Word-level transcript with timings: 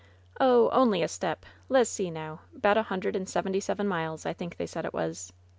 "Oh, 0.39 0.71
only 0.71 1.03
a 1.03 1.07
step— 1.07 1.45
le's 1.69 1.87
see, 1.87 2.09
now; 2.09 2.39
'bout 2.55 2.75
a 2.75 2.81
hundred 2.81 3.15
and 3.15 3.29
seventy 3.29 3.59
seven 3.59 3.87
miles, 3.87 4.25
I 4.25 4.33
think 4.33 4.57
they 4.57 4.65
said 4.65 4.83
it 4.83 4.95
was." 4.95 5.31